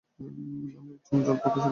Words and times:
আমি 0.79 0.91
একজন 0.95 1.17
জল 1.25 1.37
প্রকৌশলি। 1.41 1.69